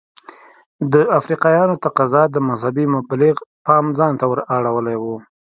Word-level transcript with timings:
د 0.93 0.95
افریقایانو 1.19 1.75
تقاضا 1.85 2.21
د 2.31 2.35
مذهبي 2.49 2.85
مبلغ 2.95 3.35
پام 3.65 3.85
ځانته 3.99 4.25
ور 4.27 4.39
اړولی 4.57 4.97
و. 4.99 5.03